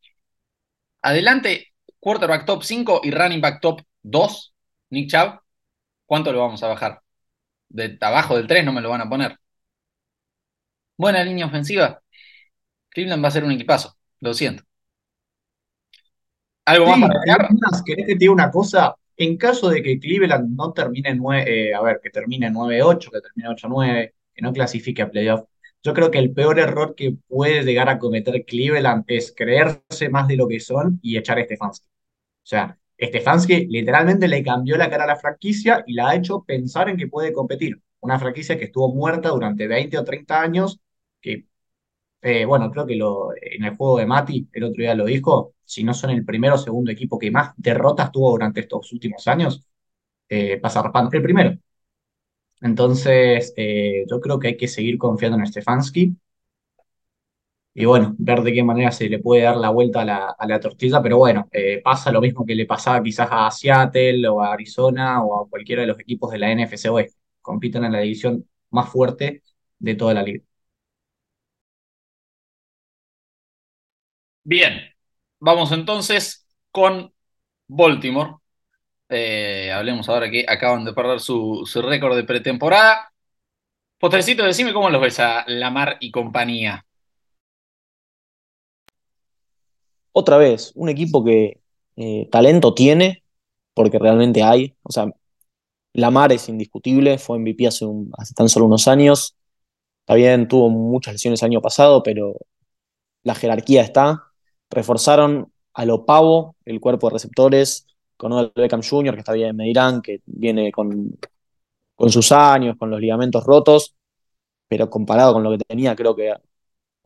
[1.03, 4.55] Adelante, quarterback top 5 y running back top 2,
[4.91, 5.41] Nick Chubb.
[6.07, 7.01] ¿Cuánto lo vamos a bajar?
[7.71, 9.39] De abajo del 3 no me lo van a poner.
[10.97, 12.01] Buena línea ofensiva.
[12.91, 14.65] Cleveland va a ser un equipazo, lo siento.
[16.65, 18.95] ¿Algo más Sí, para además, ¿querés que te diga una cosa?
[19.17, 23.21] En caso de que Cleveland no termine nueve, eh, a ver, que termine 9-8, que
[23.21, 25.43] termine 8-9, que no clasifique a playoff,
[25.83, 30.29] yo creo que el peor error que puede llegar a cometer Cleveland es creerse más
[30.29, 31.87] de lo que son y echar a Stefanski.
[31.87, 36.45] O sea, Stefanski literalmente le cambió la cara a la franquicia y la ha hecho
[36.45, 37.81] pensar en que puede competir.
[38.01, 40.81] Una franquicia que estuvo muerta durante 20 o 30 años,
[41.21, 41.47] que
[42.23, 45.55] eh, bueno, creo que lo, en el juego de Mati, el otro día lo dijo,
[45.65, 49.27] si no son el primero o segundo equipo que más derrotas tuvo durante estos últimos
[49.29, 49.63] años,
[50.29, 51.59] eh, pasa rapando el primero.
[52.61, 56.17] Entonces, eh, yo creo que hay que seguir confiando en Stefanski
[57.75, 60.47] y bueno, ver de qué manera se le puede dar la vuelta a la, a
[60.47, 64.41] la tortilla, pero bueno, eh, pasa lo mismo que le pasaba quizás a Seattle o
[64.43, 67.17] a Arizona o a cualquiera de los equipos de la NFC Oeste.
[67.41, 69.43] Compiten en la división más fuerte
[69.79, 70.43] de toda la liga.
[74.43, 74.81] Bien,
[75.39, 77.13] vamos entonces con
[77.69, 78.37] Baltimore.
[79.09, 83.13] Eh, hablemos ahora que acaban de perder su, su récord de pretemporada.
[83.99, 86.87] Potrecito, decime cómo los ves a Lamar y compañía.
[90.13, 91.61] Otra vez, un equipo que
[91.97, 93.25] eh, talento tiene,
[93.75, 95.07] porque realmente hay, o sea,
[95.95, 99.37] Lamar es indiscutible, fue MVP hace, un- tan solo unos años,
[100.03, 102.35] está bien, tuvo muchas lesiones el año pasado, pero
[103.23, 104.25] la jerarquía está,
[104.71, 109.57] reforzaron a lo pavo el cuerpo de receptores, con Odell Beckham Jr., que está bien,
[109.57, 110.73] me dirán, que viene
[111.95, 113.95] con sus años, con los ligamentos rotos,
[114.69, 116.35] pero comparado con lo que tenía, creo que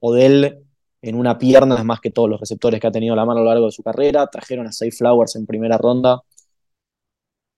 [0.01, 0.65] Odell
[1.09, 3.43] en una pierna es más que todos los receptores que ha tenido la mano a
[3.45, 4.27] lo largo de su carrera.
[4.29, 6.23] Trajeron a Safe Flowers en primera ronda.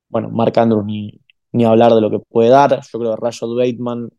[0.08, 1.20] Bueno, Mark Andrews ni,
[1.52, 2.80] ni hablar de lo que puede dar.
[2.92, 4.10] Yo creo que Rashad Bateman,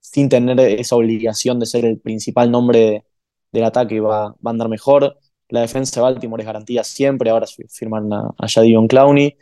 [0.00, 3.04] sin tener esa obligación de ser el principal nombre
[3.52, 5.18] del ataque, va, va a andar mejor.
[5.48, 7.30] La defensa de Baltimore es garantía siempre.
[7.30, 9.36] Ahora firman a, a Jadion Clowney.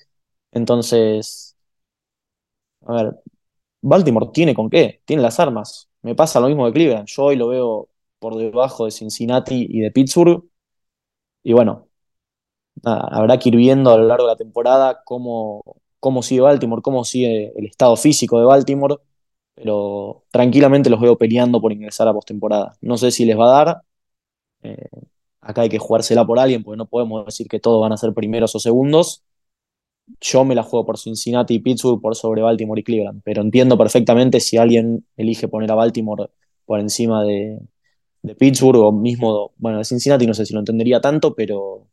[0.53, 1.57] Entonces,
[2.87, 3.21] a ver,
[3.83, 5.89] Baltimore tiene con qué, tiene las armas.
[6.03, 7.09] Me pasa lo mismo de Cleveland.
[7.09, 7.90] Yo hoy lo veo
[8.21, 10.45] por debajo de Cincinnati y de Pittsburgh.
[11.43, 11.89] Y bueno,
[12.85, 15.63] habrá que ir viendo a lo largo de la temporada cómo,
[16.01, 18.97] cómo sigue Baltimore, cómo sigue el estado físico de Baltimore.
[19.55, 22.77] Pero tranquilamente los veo peleando por ingresar a postemporada.
[22.81, 23.83] No sé si les va a dar.
[24.63, 24.89] Eh,
[25.41, 28.15] acá hay que jugársela por alguien, porque no podemos decir que todos van a ser
[28.15, 29.25] primeros o segundos.
[30.21, 33.79] Yo me la juego por Cincinnati y Pittsburgh por sobre Baltimore y Cleveland, pero entiendo
[33.79, 36.31] perfectamente si alguien elige poner a Baltimore
[36.67, 37.61] por encima de,
[38.23, 41.89] de Pittsburgh o mismo, bueno, de Cincinnati no sé si lo entendería tanto, pero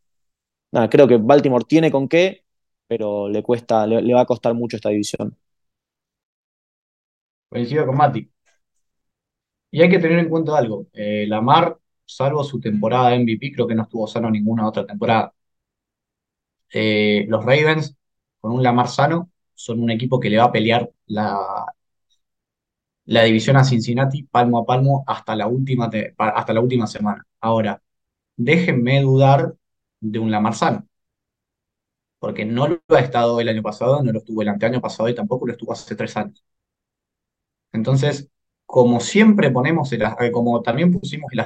[0.72, 2.44] nada, creo que Baltimore tiene con qué,
[2.88, 5.38] pero le cuesta, le, va a costar mucho esta división.
[7.50, 8.30] Coincido con Mati.
[9.72, 10.88] Y hay que tener en cuenta algo.
[10.94, 15.34] Eh, Lamar, salvo su temporada de MVP, creo que no estuvo sano ninguna otra temporada.
[16.74, 17.96] Eh, los Ravens,
[18.40, 21.66] con un Lamar sano, son un equipo que le va a pelear la,
[23.08, 27.26] la división a Cincinnati palmo a palmo hasta la última, hasta la última semana.
[27.42, 27.82] Ahora,
[28.38, 29.56] déjenme dudar
[30.02, 30.88] de un Lamar sano,
[32.20, 35.16] porque no lo ha estado el año pasado, no lo estuvo el anteaño pasado y
[35.16, 36.44] tampoco lo estuvo hace tres años.
[37.72, 38.30] Entonces,
[38.66, 41.40] como siempre ponemos, el, eh, como también pusimos el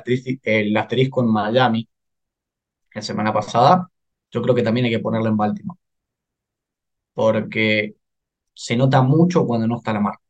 [0.77, 1.87] asterisco, en Miami
[2.93, 3.89] la semana pasada,
[4.31, 5.79] yo creo que también hay que ponerlo en Baltimore.
[7.13, 7.95] Porque
[8.55, 10.20] se nota mucho cuando no está la marca.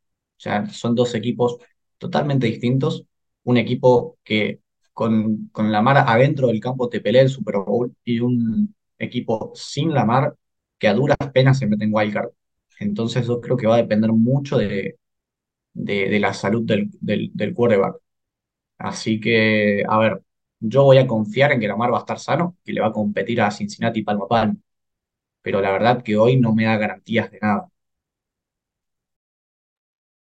[0.42, 1.58] O sea, son dos equipos
[2.00, 3.06] totalmente distintos.
[3.44, 7.96] Un equipo que con, con la mar adentro del campo te pelea el Super Bowl
[8.04, 10.36] y un equipo sin la mar
[10.80, 12.30] que a duras penas se mete en wildcard.
[12.80, 14.98] Entonces yo creo que va a depender mucho de,
[15.74, 17.98] de, la salud del, del, quarterback.
[18.80, 20.24] Así que, a ver,
[20.60, 22.94] yo voy a confiar en que Lamar va a estar sano, que le va a
[22.94, 24.58] competir a Cincinnati palmo a palmo.
[25.44, 27.71] Pero la verdad que hoy no me da garantías de nada.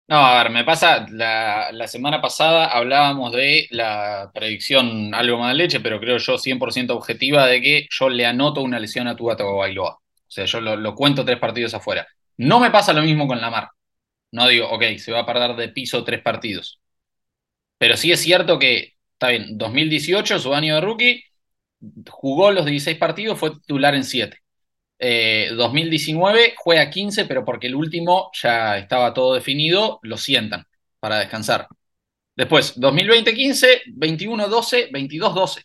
[0.08, 5.50] No, a ver, me pasa, la, la, semana pasada hablábamos de la predicción algo más
[5.52, 9.16] de leche, pero creo yo 100% objetiva de que yo le anoto una lesión a
[9.16, 9.92] Tua Bailoa.
[9.96, 12.06] O sea, yo lo, lo, cuento tres partidos afuera.
[12.38, 13.68] No me pasa lo mismo con Lamar.
[14.32, 16.80] No digo, ok, se va a perder de piso tres partidos.
[17.78, 21.24] Pero sí es cierto que, está bien, 2018, su año de rookie,
[22.10, 24.38] jugó los 16 partidos, fue titular en 7.
[25.00, 30.66] 2019 eh, juega 15, pero porque el último ya estaba todo definido, lo sientan
[31.00, 31.68] para descansar.
[32.36, 35.62] Después, 2020, 15, 21, 12, 22, 12.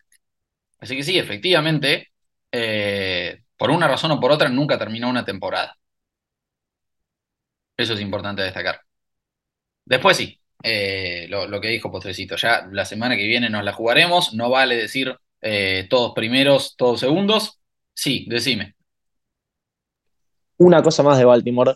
[0.80, 2.12] Así que sí, efectivamente,
[2.52, 5.78] eh, por una razón o por otra, nunca terminó una temporada.
[7.78, 8.82] Eso es importante destacar.
[9.86, 14.34] Después sí, eh, lo, que dijo Postrecito, ya la semana que viene nos la jugaremos,
[14.34, 15.16] no vale decir
[15.90, 17.60] todos primeros, todos segundos.
[17.94, 18.76] Sí, decime.
[20.64, 21.76] Una cosa más de Baltimore,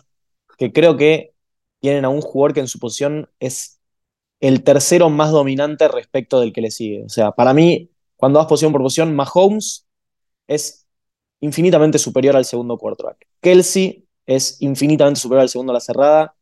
[0.56, 1.34] que creo que
[1.80, 3.80] tienen a un jugador que en su posición es
[4.40, 7.04] el tercero más dominante respecto del que le sigue.
[7.04, 9.86] O sea, para mí, cuando vas posición por posición, Mahomes
[10.46, 10.86] es
[11.40, 13.26] infinitamente superior al segundo quarterback.
[13.40, 16.34] Kelsey es infinitamente superior al segundo a la cerrada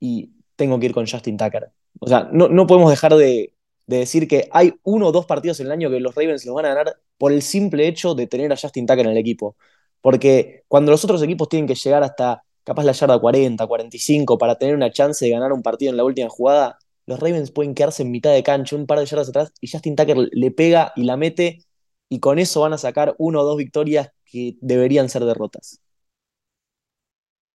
[0.00, 1.70] y tengo que ir con Justin Tucker.
[2.00, 3.54] O sea, no, no podemos dejar de,
[3.86, 6.66] decir que hay uno o dos partidos en el año que los Ravens los van
[6.66, 9.56] a ganar por el simple hecho de tener a Justin Tucker en el equipo.
[10.00, 14.56] Porque cuando los otros equipos tienen que llegar hasta capaz la yarda 40, 45 para
[14.56, 18.02] tener una chance de ganar un partido en la última jugada, los Ravens pueden quedarse
[18.02, 21.04] en mitad de cancha, un par de yardas atrás, y Justin Tucker le pega y
[21.04, 21.64] la mete,
[22.08, 25.80] y con eso van a sacar uno o dos victorias que deberían ser derrotas.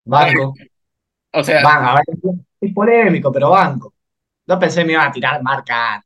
[0.05, 0.55] Banco.
[1.33, 1.61] O sea.
[1.63, 3.95] a ver, es polémico, pero banco.
[4.47, 6.05] No pensé que me iba a tirar marca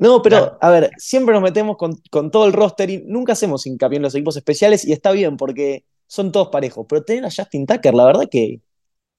[0.00, 3.98] No, pero a ver, siempre nos metemos con, todo el roster y nunca hacemos hincapié
[3.98, 6.86] en los equipos especiales y está bien porque son todos parejos.
[6.88, 8.62] Pero tener a Justin Tucker, la verdad que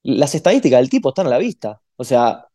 [0.01, 1.79] las estadísticas del tipo están a la vista.
[1.97, 2.47] O sea,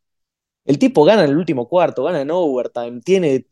[0.65, 3.47] el tipo gana en el último cuarto, gana en overtime, tiene,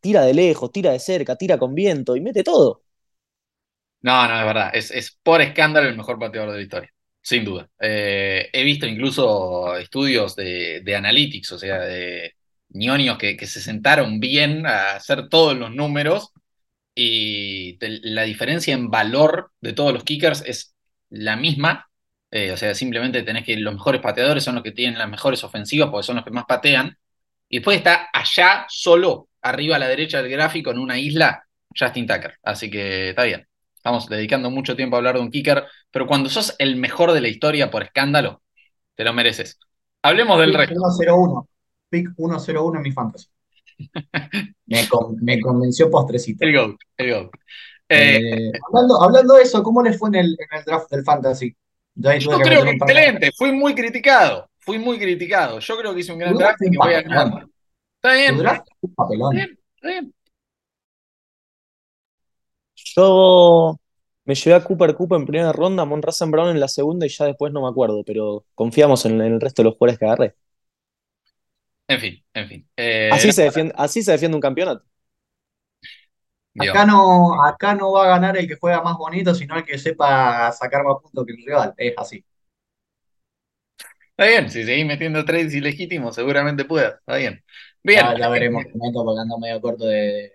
[0.00, 2.84] tira de lejos, tira de cerca, tira con viento y mete todo.
[4.02, 4.70] No, no, es verdad.
[4.72, 6.94] Es, por escándalo el mejor pateador de la historia.
[7.20, 7.68] Sin duda.
[7.80, 12.36] Eh, he visto incluso estudios de, analytics, o sea, de
[12.70, 16.32] ñoños que, se sentaron bien a hacer todos los números
[16.94, 20.74] y la diferencia en valor de todos los kickers es
[21.10, 21.90] la misma.
[22.30, 25.42] Eh, o sea, simplemente tenés que los mejores pateadores son los que tienen las mejores
[25.44, 26.96] ofensivas porque son los que más patean.
[27.48, 31.44] Y después está allá, solo, arriba a la derecha del gráfico, en una isla,
[31.76, 32.38] Justin Tucker.
[32.42, 33.46] Así que está bien.
[33.74, 37.22] Estamos dedicando mucho tiempo a hablar de un kicker, pero cuando sos el mejor de
[37.22, 38.42] la historia por escándalo,
[38.94, 39.58] te lo mereces.
[40.02, 40.74] Hablemos del resto.
[40.74, 41.49] 1-0-1.
[41.90, 43.26] Pick 1-0-1 en mi fantasy.
[44.66, 46.44] me, convenció postrecito.
[46.44, 47.30] El GOAT, el GOAT.
[47.88, 48.52] Eh,
[49.02, 51.54] hablando, de eso, ¿cómo les fue en el, draft del fantasy?
[51.96, 55.58] yo creo que excelente, fui muy criticado, fui muy criticado.
[55.58, 57.46] Yo creo que hice un gran draft y que voy a ganar.
[57.96, 58.34] Está bien.
[58.36, 60.14] Está bien, está bien.
[62.96, 63.76] Yo
[64.24, 67.08] me llevé a Cooper Cooper en primera ronda, a Mon Brown en la segunda y
[67.08, 70.34] ya después no me acuerdo, pero confiamos en, el resto de los jugadores que agarré.
[71.90, 72.68] En fin, en fin.
[72.76, 74.84] Eh, así, se defiende, así se defiende un campeonato.
[76.56, 79.76] Acá no, acá no va a ganar el que juega más bonito, sino el que
[79.76, 81.74] sepa sacar más puntos que el rival.
[81.76, 82.24] Es así.
[84.10, 86.94] Está bien, si seguís metiendo trades ilegítimos, seguramente puedas.
[87.00, 87.42] Está bien.
[87.82, 88.06] Bien.
[88.16, 90.32] Ya, veremos, porque ando medio corto de,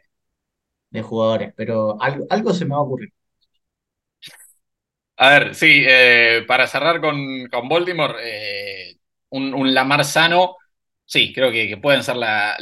[0.89, 3.13] de jugadores, pero algo, algo se me va a ocurrir.
[5.17, 8.97] A ver, sí, eh, para cerrar con, con Baltimore, eh,
[9.29, 10.57] un, Lamar sano,
[11.05, 12.55] sí, creo que, pueden ser la,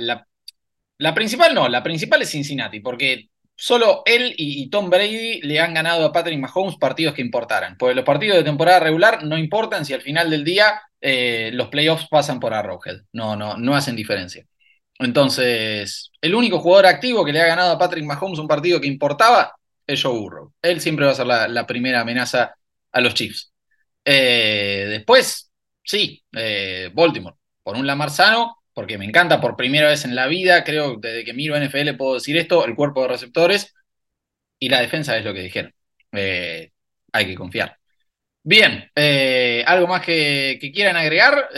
[0.97, 5.73] la, principal, no, la principal es Cincinnati, porque solo él y, Tom Brady le han
[5.73, 7.77] ganado a Patrick Mahomes partidos que importaran.
[7.77, 11.69] Porque los partidos de temporada regular no importan si al final del día eh, los
[11.69, 13.01] playoffs pasan por Arrowhead.
[13.13, 14.45] No, no, no hacen diferencia.
[14.99, 18.87] Entonces, el único jugador activo que le ha ganado a Patrick Mahomes un partido que
[18.87, 19.53] importaba
[19.87, 20.53] es Joe Burrow.
[20.61, 22.55] Él siempre va a ser la, primera amenaza
[22.91, 23.51] a los Chiefs.
[24.05, 25.51] Eh, después,
[25.83, 30.27] sí, eh, Baltimore, por un Lamar sano, porque me encanta por primera vez en la
[30.27, 33.73] vida, creo desde que miro NFL puedo decir esto, el cuerpo de receptores
[34.59, 35.73] y la defensa es lo que dijeron.
[36.11, 36.71] Eh,
[37.11, 37.77] hay que confiar.
[38.43, 38.91] Bien,
[39.65, 41.49] ¿algo más que, quieran agregar?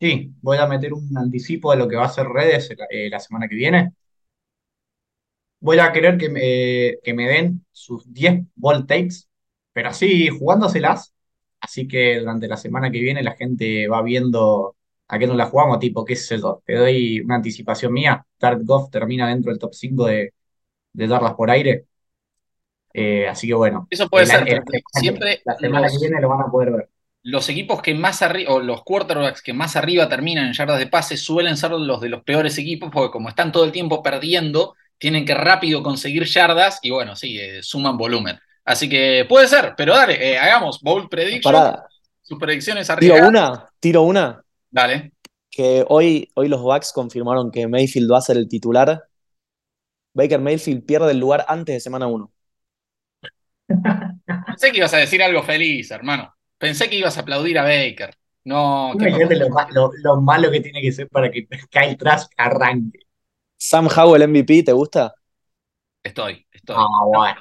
[0.00, 2.68] Sí, voy a meter un anticipo de lo que va a ser redes
[3.10, 3.92] la semana que viene
[5.62, 9.26] voy a querer que me, que me den sus 10 ball takes,
[9.72, 11.14] pero así jugándoselas.
[11.62, 14.74] Así que durante la semana que viene la gente va viendo
[15.06, 16.60] a qué nos la jugamos, tipo, qué es eso.
[16.66, 18.26] Te doy una anticipación mía.
[18.38, 20.34] Dark Goff termina dentro del top 5 de,
[20.92, 21.86] de darlas por aire.
[22.92, 23.86] Eh, así que bueno.
[23.90, 24.62] Eso puede ser.
[24.92, 26.88] siempre la semana que viene lo van a poder ver.
[27.22, 30.88] Los equipos que más arriba, o los quarterbacks que más arriba terminan en yardas de
[30.88, 34.74] pase, suelen ser los de los peores equipos, porque como están todo el tiempo perdiendo,
[34.98, 38.40] tienen que rápido conseguir yardas y bueno, sí, eh, suman volumen.
[38.64, 41.54] Así que puede ser, pero dale, eh, hagamos Bowl Prediction.
[42.22, 43.16] Sus predicciones arriba.
[43.16, 44.44] Tiro una, tiro una.
[44.70, 45.12] Dale.
[45.50, 49.02] Que hoy, hoy los Bucks confirmaron que Mayfield va a ser el titular.
[50.14, 52.32] Baker Mayfield pierde el lugar antes de semana 1.
[54.46, 56.34] Pensé que ibas a decir algo feliz, hermano.
[56.58, 58.14] Pensé que ibas a aplaudir a Baker.
[58.44, 58.94] No.
[58.94, 63.00] Lo, lo, malo que tiene que ser para que Kyle Trask arranque.
[63.56, 65.14] Sam Howell MVP, ¿te gusta?
[66.02, 66.76] Estoy, estoy.
[66.78, 67.40] Ah, bueno.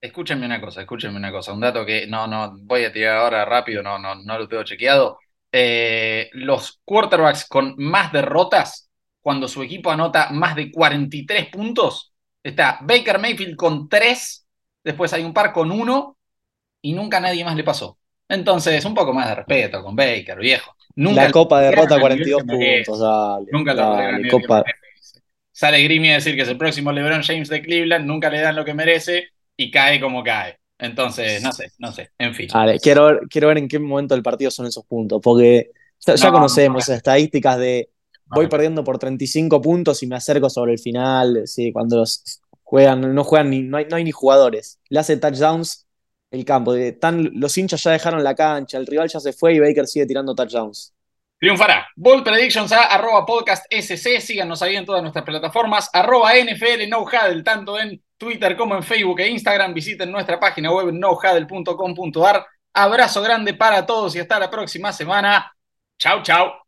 [0.00, 1.52] Escúchenme una cosa, escúchenme una cosa.
[1.52, 4.62] Un dato que no, no, voy a tirar ahora rápido, no, no, no lo tengo
[4.62, 5.18] chequeado.
[5.50, 8.88] Eh, los quarterbacks con más derrotas,
[9.20, 14.46] cuando su equipo anota más de 43 puntos, está Baker Mayfield con 3,
[14.84, 16.16] después hay un par con 1
[16.82, 17.98] y nunca nadie más le pasó.
[18.28, 20.76] Entonces, un poco más de respeto con Baker, viejo.
[20.94, 23.46] Nunca la Copa derrota 42 puntos, dale.
[23.50, 24.64] Nunca la Copa
[25.50, 28.54] sale Grimmy a decir que es el próximo LeBron James de Cleveland, nunca le dan
[28.54, 30.58] lo que merece y cae como cae.
[30.78, 32.48] Entonces, no sé, no sé, en fin.
[32.54, 36.30] Vale, quiero ver, quiero ver en qué momento del partido son esos puntos, porque ya,
[36.30, 37.90] conocemos estadísticas de
[38.26, 42.04] voy perdiendo por 35 puntos y me acerco sobre el final, sí, cuando
[42.62, 44.78] juegan, no juegan ni, no hay, no hay ni jugadores.
[44.88, 45.86] Le hace touchdowns
[46.30, 46.74] el campo.
[46.74, 50.06] Están, los hinchas ya dejaron la cancha, el rival ya se fue y Baker sigue
[50.06, 50.94] tirando touchdowns.
[51.40, 51.88] Triunfará.
[51.96, 54.20] Bold Predictions a arroba podcast SC.
[54.20, 55.88] Síganos ahí en todas nuestras plataformas.
[55.92, 57.04] Arroba NFL No
[57.44, 59.72] tanto en Twitter como en Facebook e Instagram.
[59.72, 62.46] Visiten nuestra página web nohuddle.com.ar.
[62.74, 65.52] Abrazo grande para todos y hasta la próxima semana.
[65.96, 66.67] Chau, chau.